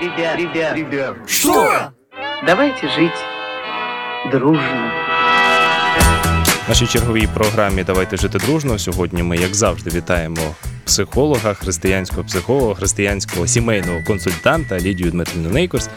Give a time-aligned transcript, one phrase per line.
[0.00, 1.16] Ребят, ребят, ребят.
[1.26, 1.92] Что?
[2.46, 3.12] Давайте жить
[4.30, 4.90] дружно.
[6.66, 8.78] В нашій черговій програмі Давайте жити дружно.
[8.78, 10.54] Сьогодні ми, як завжди, вітаємо
[10.84, 15.88] психолога, християнського психолога, християнського сімейного консультанта Лідію Дмитрівну Нейкорс.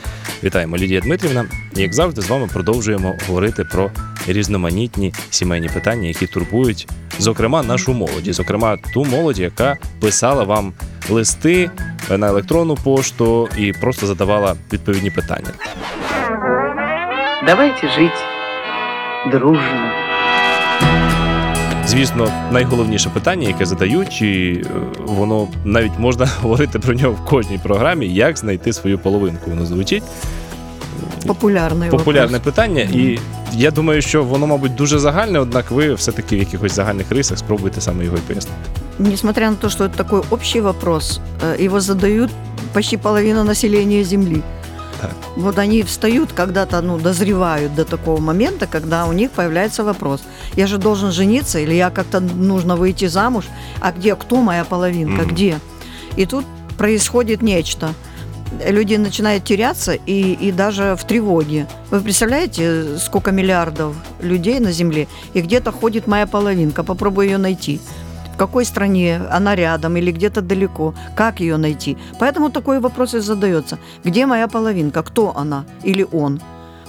[0.43, 1.45] Вітаємо Лідія Дмитрівна.
[1.75, 3.91] І, Як завжди, з вами продовжуємо говорити про
[4.27, 6.87] різноманітні сімейні питання, які турбують,
[7.19, 10.73] зокрема, нашу молоді, зокрема, ту молодь, яка писала вам
[11.09, 11.69] листи
[12.09, 15.49] на електронну пошту і просто задавала відповідні питання.
[17.45, 18.23] Давайте жить
[19.31, 19.91] дружно.
[21.87, 27.57] Звісно, найголовніше питання, яке задають, і е, воно навіть можна говорити про нього в кожній
[27.57, 29.49] програмі, як знайти свою половинку.
[29.49, 30.03] Воно звучить
[31.91, 32.43] популярне вопрос.
[32.43, 33.19] питання, і
[33.55, 37.81] я думаю, що воно, мабуть, дуже загальне, однак ви все-таки в якихось загальних рисах спробуйте
[37.81, 38.57] саме його і пояснити.
[38.99, 41.19] Несмотря на то, что это такой общий вопрос,
[41.59, 42.31] его задают
[42.73, 44.41] почти половина населения Земли.
[45.01, 45.11] Так.
[45.35, 50.21] Вот они встают когда-то, ну, дозревают до такого момента, когда у них появляется вопрос.
[50.55, 53.45] Я же должен жениться, или я как-то нужно выйти замуж,
[53.81, 55.31] а где, кто моя половинка, Мгм.
[55.33, 55.55] где?
[56.17, 56.45] И тут
[56.77, 57.89] происходит нечто.
[58.65, 61.67] Люди начинают теряться и, и даже в тревоге.
[61.91, 67.79] Вы представляете, сколько миллиардов людей на Земле, и где-то ходит моя половинка, попробуй ее найти.
[68.33, 71.97] В какой стране она рядом или где-то далеко, как ее найти.
[72.19, 73.77] Поэтому такой вопрос и задается.
[74.03, 76.41] Где моя половинка, кто она или он?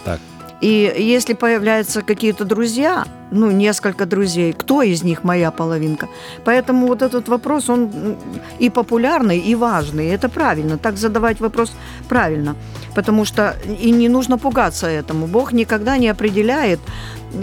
[0.05, 0.21] Так.
[0.61, 6.09] И если появляются какие-то друзья, ну, несколько друзей, кто из них моя половинка?
[6.45, 8.17] Поэтому вот этот вопрос, он
[8.59, 10.07] и популярный, и важный.
[10.09, 11.73] Это правильно, так задавать вопрос
[12.09, 12.55] правильно.
[12.95, 15.27] Потому что и не нужно пугаться этому.
[15.27, 16.81] Бог никогда не определяет,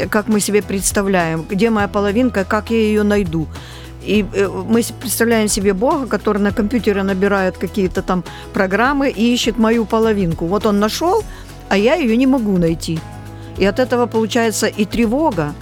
[0.10, 3.48] как мы себе представляем, где моя половинка, как я ее найду.
[4.06, 9.58] И э, мы представляем себе Бога, который на компьютере набирает какие-то там программы и ищет
[9.58, 10.46] мою половинку.
[10.46, 11.24] Вот он нашел,
[11.70, 13.00] а я ее не могу найти.
[13.58, 15.54] И от этого получается и тревога,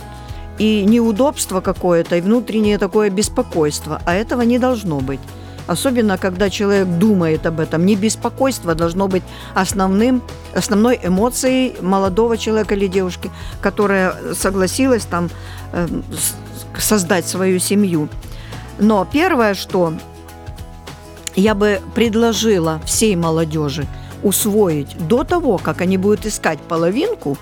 [0.58, 4.02] и неудобство какое-то, и внутреннее такое беспокойство.
[4.06, 5.20] А этого не должно быть.
[5.68, 7.86] Особенно, когда человек думает об этом.
[7.86, 9.24] Не беспокойство должно быть
[9.54, 10.22] основным,
[10.56, 13.32] основной эмоцией молодого человека или девушки,
[13.62, 15.30] которая согласилась там
[15.72, 18.10] с- создать свою семью.
[18.80, 19.94] Но первое, что
[21.36, 23.86] я бы предложила всей молодежи
[24.24, 27.38] усвоить до того, как они будут искать половинку,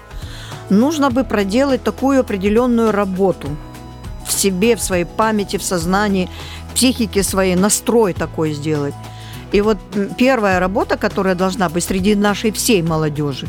[0.71, 3.49] нужно бы проделать такую определенную работу
[4.27, 6.28] в себе, в своей памяти, в сознании,
[6.71, 8.95] в психике своей, настрой такой сделать.
[9.53, 13.47] И вот м, первая работа, которая должна быть среди нашей всей молодежи,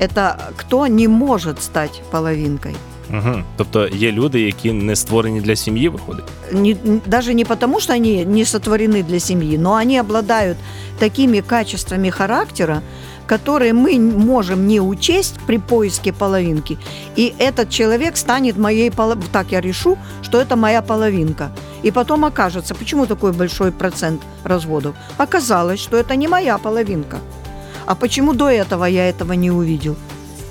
[0.00, 2.74] это кто не может стать половинкой.
[3.10, 3.42] Угу.
[3.56, 6.24] Тобто є люди, які не створені для сім'ї, виходить.
[6.52, 10.56] Не- даже не потому, что они не сотворены для семьи, но они обладают
[10.98, 12.82] такими качествами характера,
[13.27, 16.77] которые мы можем не учесть при поиске половинки.
[17.15, 19.29] И этот человек станет моей половинкой.
[19.31, 21.51] Так я решу, что это моя половинка.
[21.83, 24.95] И потом окажется, почему такой большой процент разводов?
[25.17, 27.17] Оказалось, что это не моя половинка.
[27.85, 29.95] А почему до этого я этого не увидел?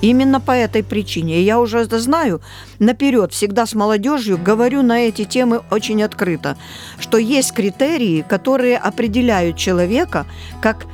[0.01, 1.39] Именно по этой причине.
[1.39, 2.41] И я уже это знаю
[2.79, 6.57] наперед, всегда с молодежью говорю на эти темы очень открыто,
[6.99, 10.25] что есть критерии, которые определяют человека
[10.61, 10.85] как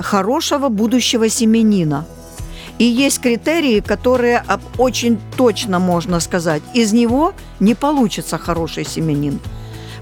[0.00, 2.04] хорошего будущего семенина.
[2.78, 4.44] И есть критерии, которые
[4.78, 9.40] очень точно можно сказать, из него не получится хороший семенин.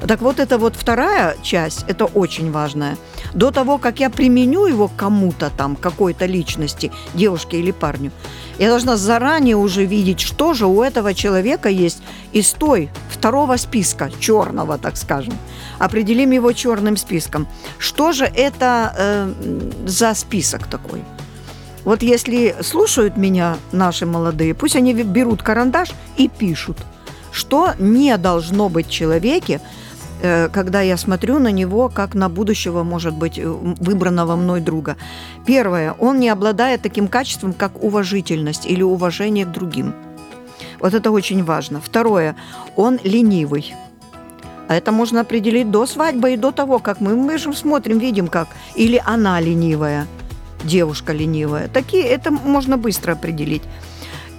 [0.07, 2.99] Так вот, это вот вторая часть, это очень важная.
[3.33, 8.13] До того, как я применю его кому-то там, какой-то личности, девушке или парню,
[8.59, 12.03] я должна заранее уже видеть, что же у этого человека есть
[12.33, 15.35] из той второго списка, черного, так скажем.
[15.79, 17.47] Определим его черным списком.
[17.79, 19.33] Что же это э,
[19.87, 21.03] за список такой?
[21.85, 26.79] Вот если слушают меня наши молодые, пусть они берут карандаш и пишут,
[27.31, 29.61] что не должно быть человеке,
[30.21, 34.97] э, когда я смотрю на него как на будущего, может быть, э, выбранного мной друга.
[35.47, 39.95] Первое, он не обладает таким качеством, как уважительность или уважение к другим.
[40.81, 41.81] Вот это очень важно.
[41.81, 42.35] Второе,
[42.75, 43.75] он ленивый.
[44.69, 48.29] А это можно определить до свадьбы и до того, как мы, мы же смотрим, видим
[48.29, 48.49] как.
[48.75, 50.07] Или она ленивая,
[50.65, 51.69] девушка ленивая.
[51.69, 53.63] Такие, это можно быстро определить.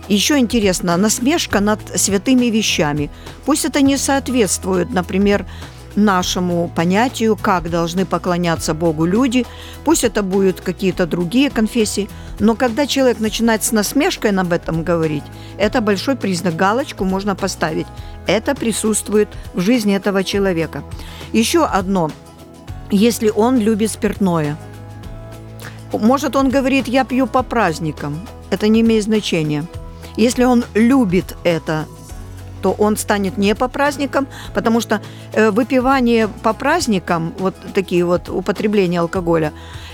[0.09, 3.09] Еще интересно, насмешка над святыми вещами.
[3.45, 5.45] Пусть это не соответствует, например,
[5.97, 9.45] нашему понятию, как должны поклоняться Богу люди,
[9.83, 12.09] пусть это будут какие-то другие конфессии,
[12.39, 15.23] но когда человек начинает с насмешкой об этом говорить,
[15.57, 17.88] это большой признак, галочку можно поставить.
[18.27, 20.83] Это присутствует в жизни этого человека.
[21.33, 22.11] Еще одно
[22.91, 24.57] если он любит спиртное.
[25.91, 28.19] Может, он говорит, я пью по праздникам.
[28.49, 29.65] Это не имеет значения.
[30.15, 31.85] Если он любит это,
[32.62, 35.01] то он станет не по праздникам, потому что
[35.33, 39.54] э, выпивание по праздникам, вот такие вот употребление алкоголя,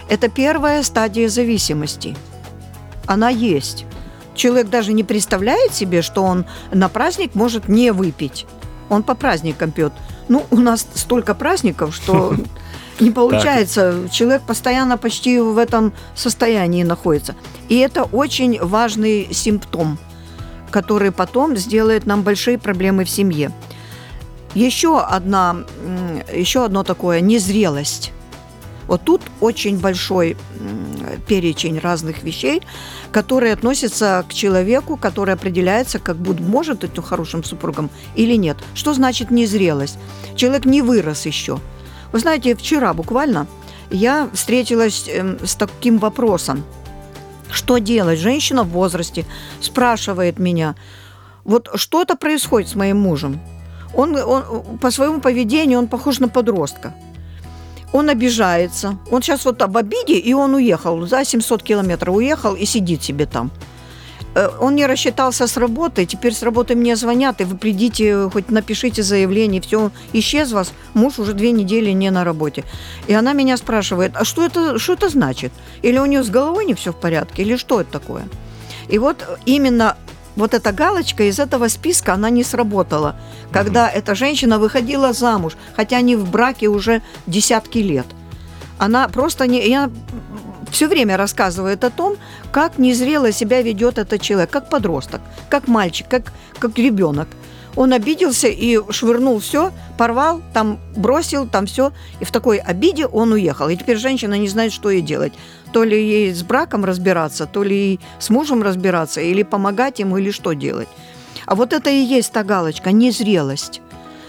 [0.10, 2.16] это первая стадия зависимости.
[3.06, 3.86] Она есть.
[4.36, 8.46] Человек даже не представляет себе, что он на праздник может не выпить.
[8.90, 9.94] Он по праздникам пьет.
[10.28, 12.34] Ну, у нас столько праздников, что
[13.00, 14.08] не получается.
[14.12, 17.36] Человек постоянно почти в этом состоянии находится.
[17.70, 19.98] И это очень важный симптом,
[20.74, 23.52] который потом сделает нам большие проблемы в семье.
[24.56, 25.58] Еще одна,
[26.34, 28.12] еще одно такое незрелость.
[28.88, 30.36] Вот тут очень большой
[31.28, 32.64] перечень разных вещей,
[33.12, 38.58] которые относятся к человеку, который определяется, как будет, может это хорошим супругом или нет.
[38.74, 40.00] Что значит незрелость?
[40.36, 41.60] Человек не вырос еще.
[42.12, 43.46] Вы знаете, вчера буквально
[43.92, 46.64] я встретилась эм, с таким вопросом.
[47.54, 48.20] Что делать?
[48.20, 49.26] Женщина в возрасте
[49.62, 50.76] спрашивает меня,
[51.46, 53.40] вот что-то происходит с моим мужем.
[53.94, 56.94] Он, он по своему поведению он похож на подростка
[57.94, 58.98] он обижается.
[59.12, 61.06] Он сейчас вот об обиде, и он уехал.
[61.06, 63.52] За 700 километров уехал и сидит себе там.
[64.36, 68.50] Э, он не рассчитался с работой, теперь с работы мне звонят, и вы придите, хоть
[68.50, 72.64] напишите заявление, все, исчез вас, муж уже две недели не на работе.
[73.08, 75.52] И она меня спрашивает, а что это, что это значит?
[75.84, 78.28] Или у нее с головой не все в порядке, или что это такое?
[78.90, 79.96] И вот именно
[80.36, 83.16] вот эта галочка из этого списка, она не сработала,
[83.52, 83.98] когда mm-hmm.
[83.98, 88.08] эта женщина выходила замуж, хотя они в браке уже десятки лет.
[88.80, 89.68] Она просто не...
[89.68, 89.92] Я
[90.74, 92.18] все время рассказывает о том,
[92.52, 97.28] как незрело себя ведет этот человек, как подросток, как мальчик, как, как ребенок.
[97.76, 101.92] Он обиделся и швырнул все, порвал, там бросил, там все.
[102.20, 103.70] И в такой обиде он уехал.
[103.70, 105.34] И теперь женщина не знает, что ей делать.
[105.72, 110.18] То ли ей с браком разбираться, то ли ей с мужем разбираться, или помогать ему,
[110.18, 110.88] или что делать.
[111.46, 113.82] А вот это и есть та галочка, незрелость.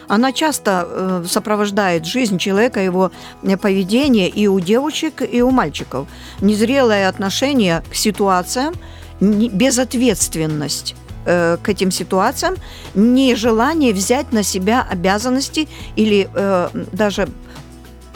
[0.09, 3.11] Она часто э, сопровождает жизнь человека, его
[3.43, 6.07] э, поведение и у девочек, и у мальчиков.
[6.41, 8.75] Незрелое отношение к ситуациям,
[9.21, 10.95] безответственность
[11.27, 12.57] э, к этим ситуациям,
[12.95, 17.29] нежелание взять на себя обязанности или э, даже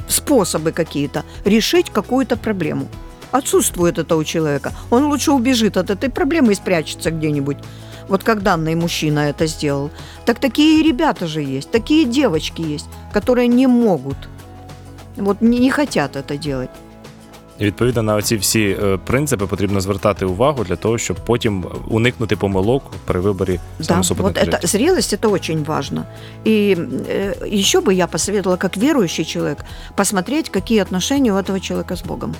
[0.08, 2.88] способы какие-то решить какую-то проблему.
[3.30, 4.72] Отсутствует это у человека.
[4.90, 7.58] Он лучше убежит от этой проблемы и спрячется где-нибудь
[8.07, 9.89] Вот как данный мужчина это сделал.
[10.25, 14.17] Так такие ребята же есть, такие девочки есть, которые не могут,
[15.17, 16.69] вот не, не хотят это делать.
[17.59, 22.35] І відповідно на ці всі е, принципи потрібно звертати увагу для того, щоб потім уникнути
[22.35, 26.05] помилок при виборі да, вот это, зрелость это очень важно.
[26.47, 29.57] И э, еще бы я посоветовала, как верующий человек,
[29.95, 32.35] посмотреть, какие отношения у этого человека с Богом.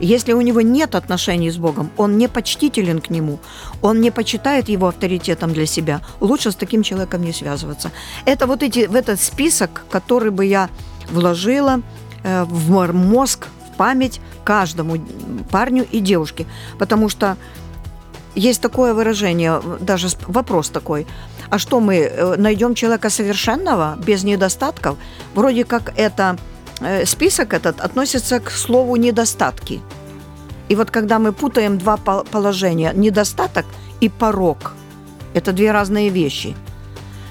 [0.00, 3.38] Если у него нет отношений с Богом, он не почтителен к нему,
[3.82, 7.90] он не почитает его авторитетом для себя, лучше с таким человеком не связываться.
[8.24, 10.68] Это вот эти, в этот список, который бы я
[11.10, 11.80] вложила
[12.22, 14.98] э, в мозг память каждому
[15.50, 16.46] парню и девушке.
[16.78, 17.36] Потому что
[18.34, 21.06] есть такое выражение, даже вопрос такой,
[21.48, 24.96] а что мы э, найдем человека совершенного, без недостатков?
[25.34, 26.36] Вроде как это
[26.80, 29.80] э, список этот относится к слову недостатки.
[30.68, 33.66] И вот когда мы путаем два положения, недостаток
[34.00, 34.72] и порог,
[35.34, 36.56] это две разные вещи.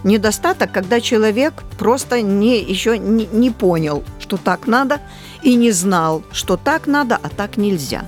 [0.04, 5.02] Недостаток, когда человек просто не, еще не, не понял, что так надо,
[5.42, 8.06] и не знал, что так надо, а так нельзя.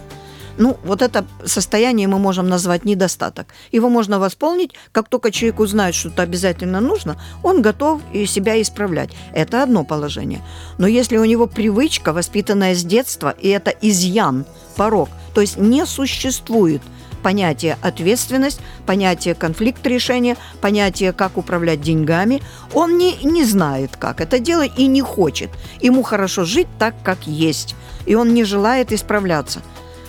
[0.57, 3.47] Ну, вот это состояние мы можем назвать недостаток.
[3.71, 8.59] Его можно восполнить, как только человек узнает, что это обязательно нужно, он готов и себя
[8.61, 9.11] исправлять.
[9.33, 10.41] Это одно положение.
[10.77, 14.45] Но если у него привычка, воспитанная с детства, и это изъян,
[14.75, 16.81] порог, то есть не существует–
[17.27, 22.41] понятие ответственность, понятие конфликт решения, понятие как управлять деньгами.
[22.73, 25.49] Он не, не знает, как это делать и не хочет.
[25.81, 27.75] Ему хорошо жить так, как есть.
[28.05, 29.61] И он не желает исправляться.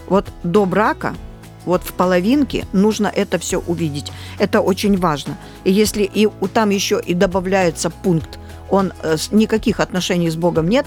[0.08, 1.14] Вот до брака
[1.64, 4.12] вот в половинке нужно это все увидеть.
[4.38, 5.36] Это очень важно.
[5.64, 8.38] И если и там еще и добавляется пункт,
[8.70, 10.86] он э, никаких отношений с Богом нет,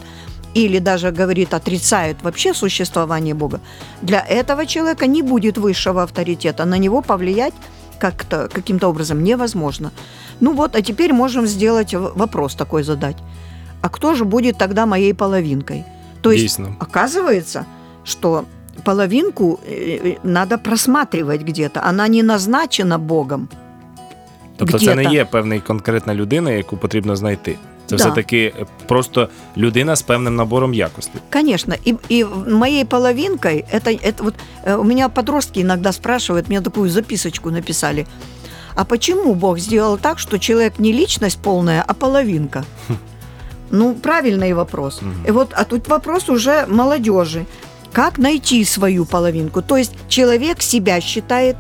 [0.54, 3.60] или даже говорит, отрицает вообще существование Бога,
[4.02, 6.66] для этого человека не будет высшего авторитета.
[6.66, 7.54] На него повлиять
[8.00, 9.92] как-то, каким-то образом невозможно.
[10.40, 13.18] Ну вот, а теперь можем сделать вопрос такой задать.
[13.82, 15.86] А кто же будет тогда моей половинкой?
[16.22, 16.76] То есть, Дійсно.
[16.80, 17.66] оказывается,
[18.04, 18.46] что
[18.82, 21.82] половинку э, э, надо просматривать где-то.
[21.90, 23.48] Она не назначена Богом.
[24.58, 27.58] Тобто це не є певна конкретна людина, яку потрібно знайти.
[27.86, 28.04] Це Да.
[28.04, 28.54] все-таки
[28.88, 31.22] просто людина з певним набором якостей.
[31.34, 31.76] Конечно.
[31.88, 34.34] И, и моей половинкой, это, это вот
[34.66, 38.06] э, у меня подростки иногда спрашивают, мне такую записочку написали.
[38.76, 42.64] А почему Бог сделал так, что человек не личность полная, а половинка?
[43.72, 45.02] Ну, правильный вопрос.
[45.02, 45.26] Мгм.
[45.28, 47.46] И вот, а тут вопрос уже молодежи.
[47.94, 49.62] Как найти свою половинку?
[49.62, 51.58] То есть человек себя считает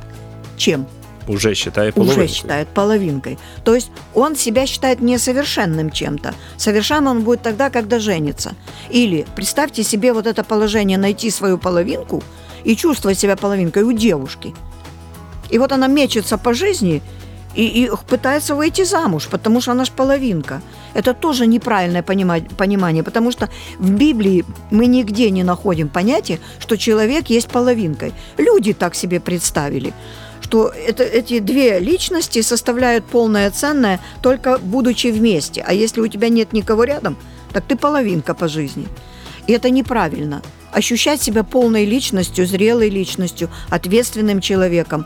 [0.58, 0.86] чем?
[1.28, 2.26] Уже вважає половинкою.
[2.26, 3.38] Уже считает половинкой.
[3.64, 6.34] То есть он себя считает несовершенным чем-то.
[6.58, 8.54] Совершенным он будет тогда, когда женится.
[8.94, 12.24] Или представьте себе вот это положение найти свою половинку
[12.64, 14.54] и чувствовать себя половинкой у девушки.
[15.52, 17.02] И вот она мечется по жизни
[17.56, 20.62] и, и пытается выйти замуж, потому что она ж половинка.
[20.94, 26.78] Это тоже неправильное понима- понимание, потому что в Библии мы нигде не находим понятия, что
[26.78, 28.14] человек есть половинкой.
[28.38, 29.94] Люди так себе представили
[30.44, 35.64] что это, эти две личности составляют полное ценное, только будучи вместе.
[35.66, 37.16] А если у тебя нет никого рядом,
[37.54, 38.88] так ты половинка по жизни.
[39.48, 40.42] И это неправильно.
[40.74, 45.06] Ощущать себя полной личностью, зрелой личностью, ответственным человеком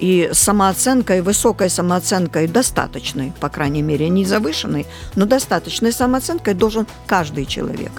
[0.00, 7.44] и самооценкой, высокой самооценкой, достаточной, по крайней мере, не завышенной, но достаточной самооценкой должен каждый
[7.44, 7.92] человек.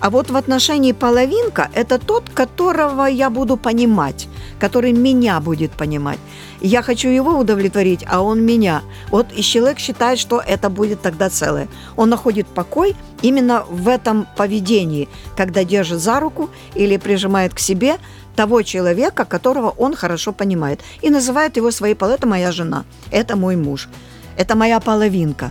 [0.00, 6.18] А вот в отношении половинка– это тот, которого я буду понимать, который меня будет понимать.
[6.62, 8.82] Я хочу его удовлетворить, а он меня.
[9.10, 11.68] Вот и человек считает, что это будет тогда целое.
[11.96, 17.98] Он находит покой именно в этом поведении, когда держит за руку или прижимает к себе
[18.36, 22.18] того человека, которого он хорошо понимает, и называет его своей половиной.
[22.18, 23.88] Это моя жена, это мой муж,
[24.36, 25.50] это моя половинка.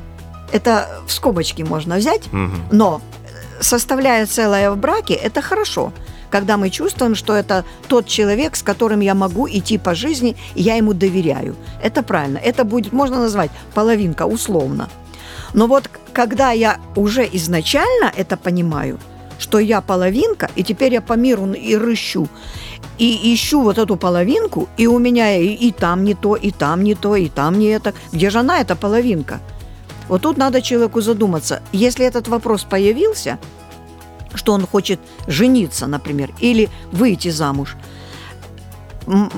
[0.51, 2.63] Это в скобочки можно взять, Мгм.
[2.71, 3.01] но
[3.59, 5.91] э, составляя целое в браке, это хорошо.
[6.31, 10.61] Когда мы чувствуем, что это тот человек, с которым я могу идти по жизни, и
[10.61, 11.55] я ему доверяю.
[11.83, 12.37] Это правильно.
[12.37, 14.89] Это будет, можно назвать, половинка, условно.
[15.53, 18.99] Но вот когда я уже изначально это понимаю,
[19.39, 22.27] что я половинка, и теперь я по миру и рыщу,
[22.99, 26.83] и ищу вот эту половинку, и у меня и, и там не то, и там
[26.83, 27.93] не то, и там не это.
[28.11, 29.39] Где же она, эта половинка?
[30.09, 31.61] Вот тут надо человеку задуматься.
[31.71, 33.39] Если этот вопрос появился,
[34.33, 37.77] что он хочет жениться, например, или выйти замуж,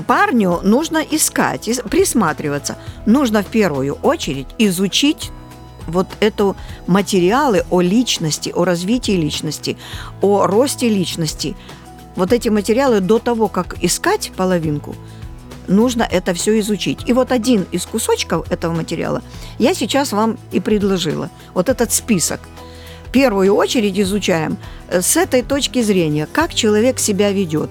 [0.08, 2.78] парню нужно искать, ис- присматриваться.
[3.06, 5.32] Нужно в первую очередь изучить
[5.88, 6.56] вот эту
[6.88, 9.78] материалы о личности, о развитии личности,
[10.22, 11.56] о росте личности.
[12.16, 14.96] Вот эти материалы до того, как искать половинку,
[15.68, 17.00] нужно это все изучить.
[17.08, 19.22] И вот один из кусочков этого материала
[19.60, 21.30] я сейчас вам и предложила.
[21.54, 22.42] Вот этот список.
[23.08, 27.70] В первую очередь изучаем э, с этой точки зрения, как человек себя ведет.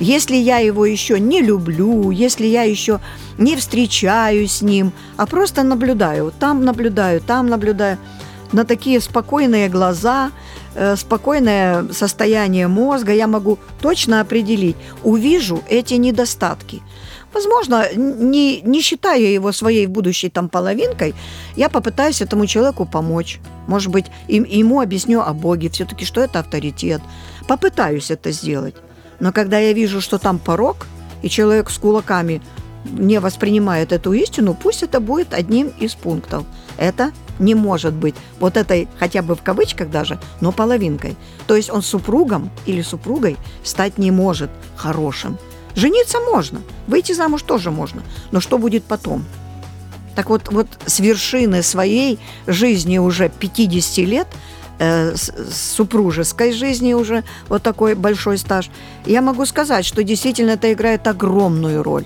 [0.00, 3.00] Если я его еще не люблю, если я еще
[3.38, 7.98] не встречаюсь с ним, а просто наблюдаю, там наблюдаю, там наблюдаю,
[8.52, 10.30] на такие спокойные глаза,
[10.74, 16.82] э, спокойное состояние мозга я могу точно определить, увижу эти недостатки.
[17.32, 21.14] Возможно, не, не считая его своей будущей там половинкой,
[21.56, 23.40] я попытаюсь этому человеку помочь.
[23.66, 27.00] Может быть, им, ему объясню о Боге, все-таки, что это авторитет.
[27.48, 28.74] Попытаюсь это сделать.
[29.18, 30.86] Но когда я вижу, что там порог,
[31.22, 32.42] и человек с кулаками
[32.84, 36.44] не воспринимает эту истину, пусть это будет одним из пунктов.
[36.76, 41.16] Это не может быть вот этой, хотя бы в кавычках даже, но половинкой.
[41.46, 45.38] То есть он супругом или супругой стать не может хорошим.
[45.74, 49.24] Жениться можно, выйти замуж тоже можно, но что будет потом?
[50.14, 54.28] Так вот, вот с вершины своей жизни уже 50 лет,
[54.78, 58.70] э, с, супружеской жизни уже вот такой большой стаж,
[59.06, 62.04] я могу сказать, что действительно это играет огромную роль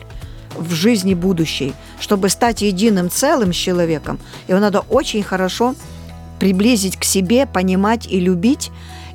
[0.59, 1.75] в жизни будущей.
[2.01, 5.75] Чтобы стать единым целым с человеком, его надо очень хорошо
[6.39, 8.71] приблизить к себе, понимать и любить,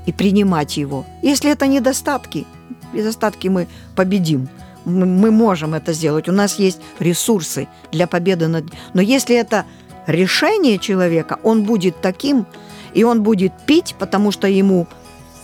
[0.06, 1.06] и принимать его.
[1.22, 2.46] Если это недостатки,
[2.94, 4.50] недостатки мы победим.
[4.84, 6.28] Мы можем это сделать.
[6.28, 8.66] У нас есть ресурсы для победы над...
[8.96, 9.66] Но если это
[10.08, 12.48] решение человека, он будет таким,
[12.96, 14.88] и он будет пить, потому что ему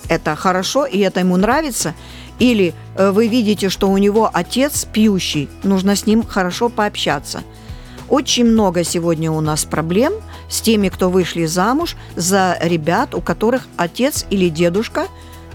[0.09, 1.93] это хорошо, и это ему нравится,
[2.39, 7.41] или э, вы видите, что у него отец пьющий, нужно с ним хорошо пообщаться.
[8.09, 10.13] Очень много сегодня у нас проблем
[10.49, 15.07] с теми, кто вышли замуж за ребят, у которых отец или дедушка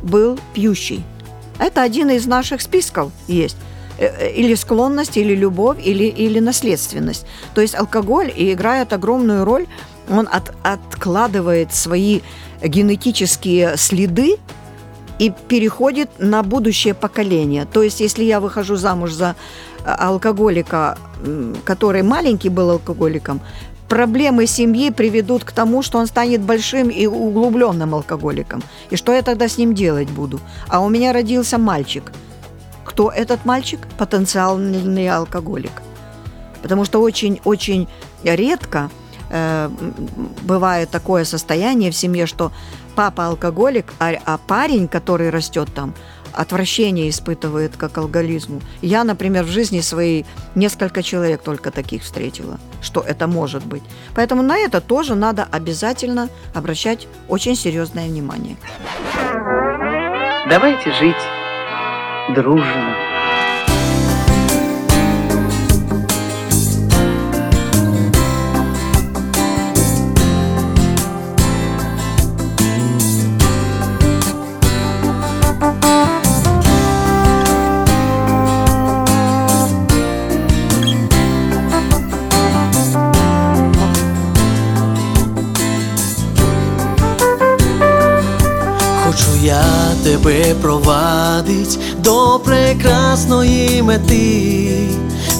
[0.02, 1.02] был пьющий.
[1.58, 3.56] Это один из наших списков есть.
[3.98, 7.24] Э, э, Или склонность, или любовь, или, или наследственность.
[7.54, 9.66] То есть алкоголь играет огромную роль,
[10.10, 12.20] он от- откладывает свои
[12.62, 14.36] генетические следы
[15.22, 17.64] и переходит на будущее поколение.
[17.64, 19.34] То есть, если я выхожу замуж за
[19.84, 20.98] э, алкоголика,
[21.64, 23.40] который маленький был алкоголиком,
[23.88, 28.62] проблемы семьи приведут к тому, что он станет большим и углубленным алкоголиком.
[28.90, 30.40] И что я тогда с ним делать буду?
[30.68, 32.12] А у меня родился мальчик.
[32.84, 33.78] Кто этот мальчик?
[33.98, 35.82] Потенциальный алкоголик.
[36.62, 37.86] Потому что очень-очень
[38.24, 38.90] редко
[39.30, 39.70] э,
[40.42, 42.50] бывает такое состояние в семье, что
[42.94, 45.94] папа алкоголик, а, а парень, который растет там,
[46.32, 48.60] отвращение испытывает к алкоголизму.
[48.80, 53.82] Я, например, в жизни своей несколько человек только таких встретила, что это может быть.
[54.14, 58.56] Поэтому на это тоже надо обязательно обращать очень серьезное внимание.
[60.48, 61.16] Давайте жить
[62.34, 63.11] дружно.
[90.22, 94.88] Тебе провадить до прекрасної мети,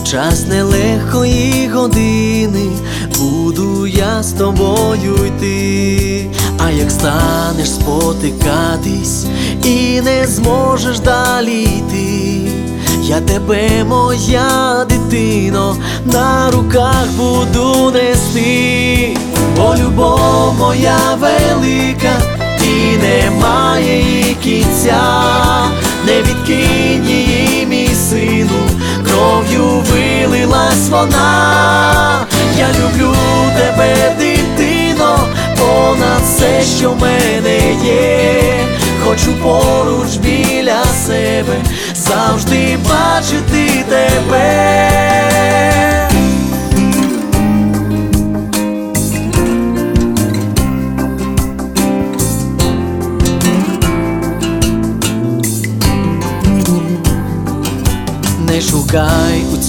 [0.04, 2.70] час нелегкої години,
[3.18, 6.30] буду я з тобою йти.
[6.58, 9.26] А як станеш спотикатись
[9.64, 12.50] і не зможеш далі йти,
[13.02, 19.16] я тебе, моя дитино, на руках буду нести,
[19.56, 22.41] бо любов моя велика
[23.02, 25.02] немає її кінця,
[26.06, 28.68] не відкинь її, мій сину,
[29.04, 32.26] кров'ю вилилась вона.
[32.58, 33.14] Я люблю
[33.56, 35.18] тебе, дитино,
[35.58, 38.42] понад все, що в мене є.
[39.04, 41.56] Хочу поруч біля себе,
[41.94, 44.31] завжди бачити тебе.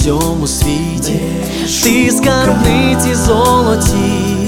[0.04, 1.20] Шукай у цьому світі
[1.84, 4.48] ти скарбниці золоті,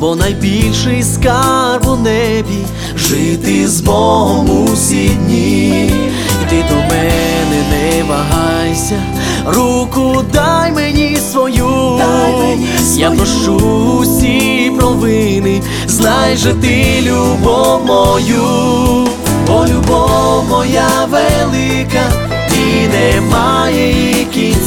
[0.00, 2.66] бо найбільший скарб у небі.
[2.96, 5.92] Жити з Богом усі дні.
[6.42, 9.02] Йди до мене, не вагайся,
[9.46, 12.00] руку дай мені свою,
[12.96, 13.56] я прошу
[14.00, 19.08] усі провини, знай же ти любов мою,
[19.46, 22.12] бо любов моя велика
[22.52, 24.26] і немає її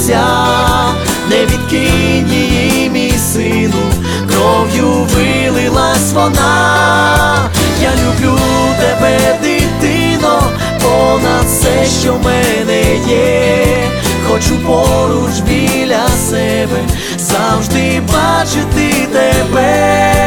[0.09, 0.93] кінця,
[1.29, 3.91] не відкинь її, мій сину,
[4.27, 7.49] кров'ю вилилась вона.
[7.81, 8.39] Я люблю
[8.79, 10.41] тебе, дитино,
[10.81, 13.65] понад все, що в мене є.
[14.29, 16.79] Хочу поруч біля себе,
[17.17, 20.18] завжди бачити тебе.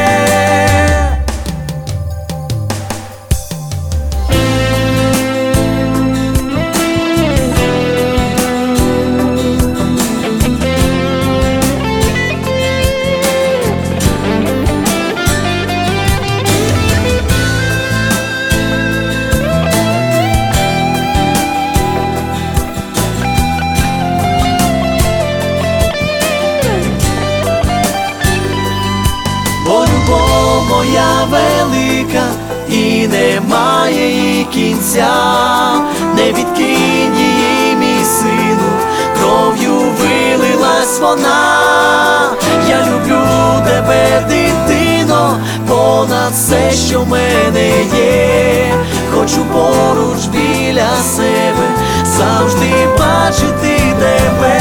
[41.12, 42.32] Вона.
[42.68, 43.20] Я люблю
[43.64, 48.74] тебе, дитино, понад все, що в мене є.
[49.14, 51.68] Хочу поруч біля себе,
[52.04, 54.60] завжди бачити тебе.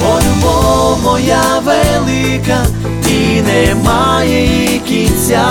[0.00, 2.66] Бо любов моя велика
[3.08, 5.46] і немає її кінця,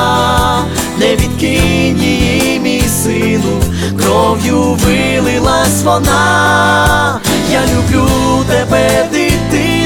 [0.99, 3.61] не відкинь її, мій сину,
[3.99, 7.19] кров'ю вилилась вона.
[7.51, 8.07] Я люблю
[8.47, 9.07] тебе,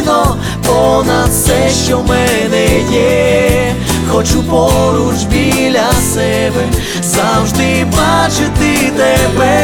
[0.06, 0.38] дитино,
[0.68, 3.76] понад все, що в мене є.
[4.10, 6.64] Хочу поруч біля себе,
[7.02, 9.58] завжди бачити тебе.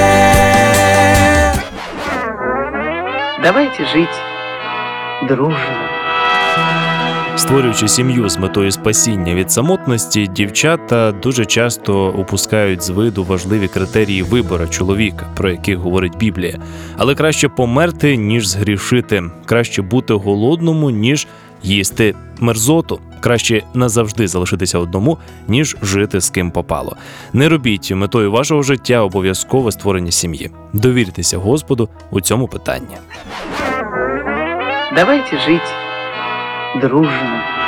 [3.43, 4.21] Давайте жить
[5.27, 6.00] дружно.
[7.35, 14.23] Створюючи сім'ю з метою спасіння від самотності, дівчата дуже часто упускають з виду важливі критерії
[14.23, 16.59] вибору чоловіка, про яких говорить Біблія.
[16.97, 21.27] Але краще померти, ніж згрішити, краще бути голодному, ніж
[21.63, 22.99] їсти мерзоту.
[23.19, 25.17] Краще назавжди залишитися одному,
[25.47, 26.95] ніж жити з ким попало.
[27.33, 30.51] Не робіть метою вашого життя обов'язкове створення сім'ї.
[30.73, 32.97] Довіртеся Господу у цьому питанні.
[34.95, 35.90] Давайте жить
[36.79, 37.60] дружно.